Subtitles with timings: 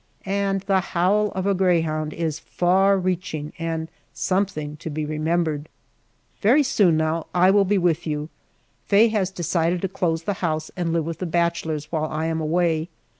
[0.25, 5.69] And the howl of a greyhound is far reaching and something to be remembered.
[6.41, 8.29] Very soon now I will be with you!
[8.87, 12.41] Faye has decided to close the house and live with the bachelors while I am
[12.41, 12.89] away.